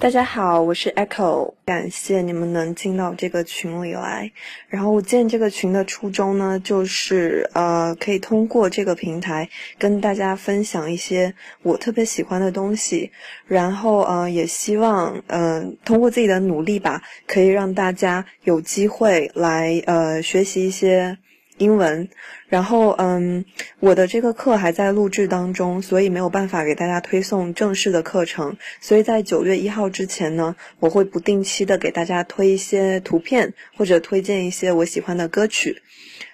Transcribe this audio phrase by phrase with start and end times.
[0.00, 4.30] 大家好，我是 Echo，感谢你们能进到这个群里来。
[4.68, 13.10] 然后我建这个群的初衷呢，就是呃，可以通过这个平台跟大家分享一些我特别喜欢的东西。
[13.48, 21.18] 然后呃，也希望嗯，通过自己的努力吧，可以让大家有机会来呃学习一些。
[21.58, 22.08] 英文，
[22.48, 23.44] 然后嗯，
[23.80, 28.56] 我的这个课还在录制当中，所以没有办法给大家推送正式的课程。
[28.80, 35.82] 所以在九月一号之前呢，我会不定期的给大家推一些图片，或者推荐一些我喜欢的歌曲。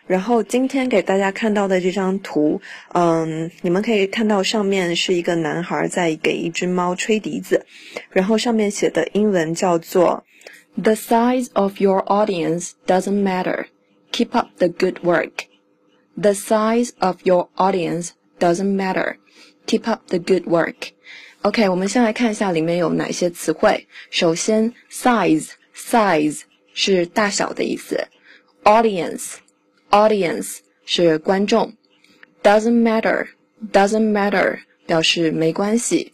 [0.06, 2.60] 然后今天给大家看到的这张图，
[2.92, 7.64] 嗯，你们可以看到上面是一个男孩在给一只猫吹笛子，
[8.10, 10.24] 然后上面写的英文叫做
[10.76, 13.64] “The size of your audience doesn't matter”。
[14.13, 15.45] Keep up the good work.
[16.19, 18.09] The size of your audience
[18.39, 19.17] doesn't matter.
[19.65, 20.91] Keep up the good work.
[21.41, 23.87] OK，我们先来看一下里面有哪些词汇。
[24.09, 26.41] 首先，size，size
[26.73, 28.07] 是大小的意思。
[28.63, 31.73] Audience，audience 是观众。
[32.43, 36.13] Doesn't matter，doesn't matter 表示没关系。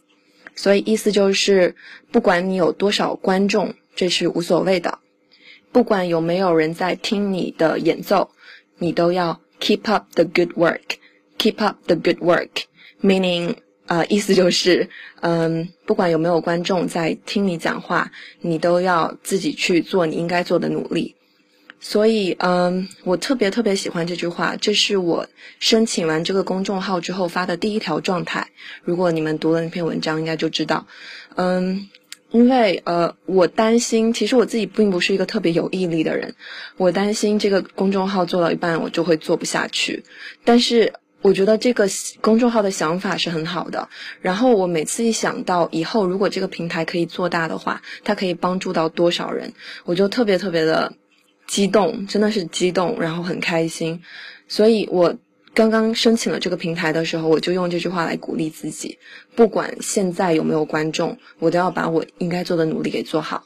[0.54, 1.74] 所以意思就是，
[2.12, 4.99] 不管你有多少观众，这是无所谓的。
[5.71, 8.31] 不管有没有人在听你的演奏，
[8.77, 13.55] 你都要 keep up the good work，keep up the good work，meaning
[13.85, 14.89] 啊，意思就是，
[15.21, 18.11] 嗯，不管有没有观众在听你讲话，
[18.41, 21.15] 你都要自己去做你应该做的努力。
[21.79, 25.27] 所以，嗯，我特别特别喜欢这句话，这是我
[25.59, 28.49] 申请完这个公众号之后发的第一条状态。
[28.83, 30.85] 如果你们读了那篇文章，应该就知道，
[31.35, 31.89] 嗯。
[32.31, 36.33] 因为呃，我担心，其实我自己并不是一个特别有毅力的人。
[36.77, 40.05] 我担心这个公众号做到一半，我就会做不下去。
[40.45, 41.89] 但是我觉得这个
[42.21, 43.89] 公众号的想法是很好的。
[44.21, 50.93] 然后我每次一想到以后如果这个平台可以做大的话，它可以帮助到多少人，我就特别特别的
[51.47, 54.01] 激动，真的是激动，然后很开心。
[54.47, 55.15] 所以我。
[55.53, 58.97] 刚刚申请了这个平台的时候，我就用这句话来鼓励自己：
[59.35, 63.43] 不管现在有没有观众，我都要把我应该做的努力给做好。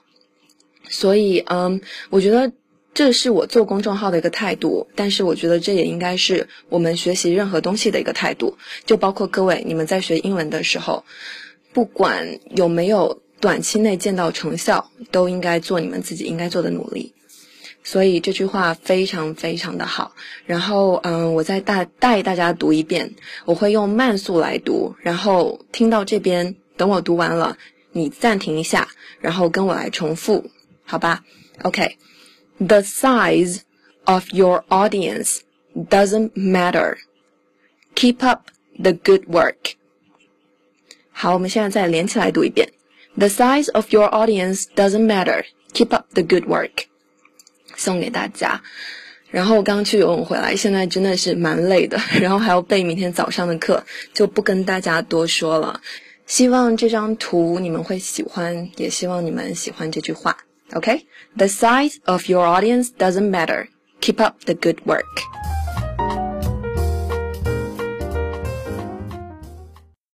[0.87, 2.51] 所以，嗯，我觉得
[2.93, 8.55] 这是我做公众号的一个态度，但是我觉得这也应该是我们学习任何东西的一个态度。
[8.85, 11.03] 就包括各位，你们在学英文的时候，
[11.73, 17.13] 不管有没有短期内见到成效，都应该做你们自己应该做的努力。
[17.85, 20.15] 所以这句话非常非常的好，
[20.47, 23.13] 然后嗯，我再带带大家读一遍，
[23.45, 27.59] 我会用慢速来读，然后听到这边，等我读完了，
[27.91, 28.87] 你暂停一下，
[29.19, 30.49] 然后跟我来重复，
[30.83, 31.23] 好吧
[31.61, 33.59] ？OK，The size
[34.05, 35.41] of your audience
[35.75, 36.97] doesn't matter.
[37.93, 39.75] Keep up the good work.
[41.11, 42.73] 好，我们现在再连起来读一遍
[43.15, 45.45] ，The size of your audience doesn't matter.
[45.71, 46.87] Keep up the good work.
[47.85, 48.59] 送给大家，
[49.29, 55.79] 然后我刚去游泳回来，现在真的是蛮累的， 然后还要背明天早上的课，就不跟大家多说了。
[56.25, 60.35] 希望这张图你们会喜欢，也希望你们喜欢这句话。
[60.73, 63.67] OK，The size of your audience doesn't matter.
[64.01, 65.05] Keep up the good work.